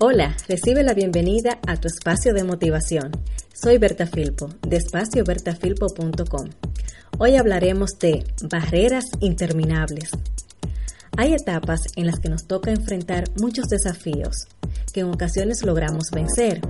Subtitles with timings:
[0.00, 3.10] Hola, recibe la bienvenida a tu espacio de motivación.
[3.52, 6.50] Soy Berta Filpo, de espaciobertafilpo.com.
[7.18, 10.10] Hoy hablaremos de barreras interminables.
[11.16, 14.46] Hay etapas en las que nos toca enfrentar muchos desafíos
[14.92, 16.60] que en ocasiones logramos vencer,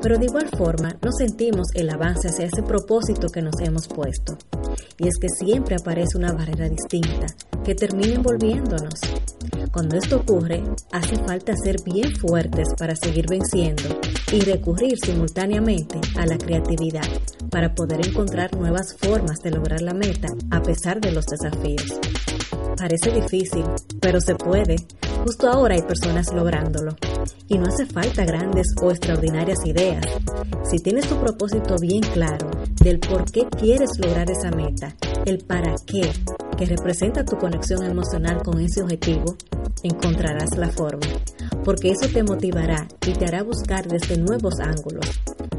[0.00, 4.38] pero de igual forma no sentimos el avance hacia ese propósito que nos hemos puesto.
[4.96, 7.26] Y es que siempre aparece una barrera distinta
[7.62, 8.94] que termina envolviéndonos
[9.78, 13.84] cuando esto ocurre, hace falta ser bien fuertes para seguir venciendo
[14.32, 17.06] y recurrir simultáneamente a la creatividad
[17.48, 22.00] para poder encontrar nuevas formas de lograr la meta a pesar de los desafíos.
[22.76, 23.64] Parece difícil,
[24.00, 24.76] pero se puede.
[25.24, 26.96] Justo ahora hay personas lográndolo.
[27.48, 30.04] Y no hace falta grandes o extraordinarias ideas.
[30.70, 32.50] Si tienes tu propósito bien claro
[32.82, 36.10] del por qué quieres lograr esa meta, el para qué,
[36.56, 39.36] que representa tu conexión emocional con ese objetivo,
[39.82, 41.06] encontrarás la forma,
[41.64, 45.06] porque eso te motivará y te hará buscar desde nuevos ángulos,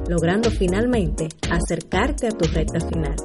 [0.08, 3.16] logrando finalmente acercarte a tu recta final.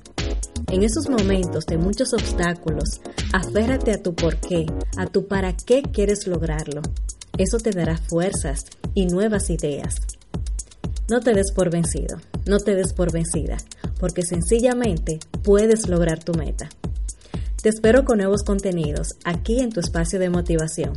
[0.69, 3.01] En esos momentos de muchos obstáculos,
[3.33, 6.83] aférrate a tu por qué, a tu para qué quieres lograrlo.
[7.39, 9.95] Eso te dará fuerzas y nuevas ideas.
[11.11, 13.57] No te des por vencido, no te des por vencida,
[14.01, 16.69] porque sencillamente puedes lograr tu meta.
[17.65, 20.93] Te espero con nuevos contenidos aquí en tu espacio de motivación.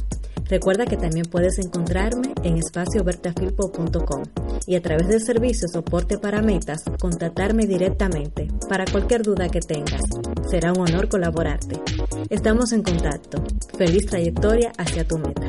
[0.49, 4.23] Recuerda que también puedes encontrarme en espaciobertafilpo.com
[4.65, 10.01] y a través del servicio Soporte para Metas, contactarme directamente para cualquier duda que tengas.
[10.51, 11.79] Será un honor colaborarte.
[12.29, 13.41] Estamos en contacto.
[13.77, 15.47] Feliz trayectoria hacia tu meta.